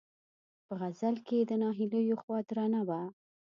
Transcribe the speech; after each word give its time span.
په 0.65 0.73
غزل 0.79 1.15
کې 1.25 1.35
یې 1.39 1.45
د 1.49 1.51
ناهیلیو 1.61 2.21
خوا 2.21 2.37
درنه 2.49 2.81
وه. 2.87 3.01